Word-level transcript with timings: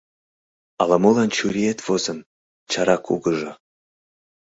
Ала-молан 0.81 1.29
чуриет 1.35 1.79
возын,— 1.87 2.19
чара 2.71 2.95
кугыжо. 3.05 3.51